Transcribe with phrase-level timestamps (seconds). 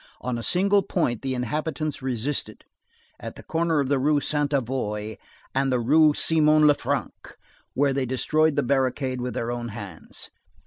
[0.21, 2.65] On a single point the inhabitants resisted,
[3.19, 5.19] at the corner of the Rue Sainte Avoye
[5.53, 7.37] and the Rue Simon Le Franc,
[7.75, 10.31] where they destroyed the barricade with their own hands.